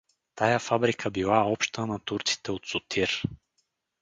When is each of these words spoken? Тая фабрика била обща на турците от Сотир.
Тая 0.35 0.59
фабрика 0.59 1.11
била 1.11 1.43
обща 1.45 1.85
на 1.85 1.99
турците 1.99 2.51
от 2.51 2.67
Сотир. 2.67 3.21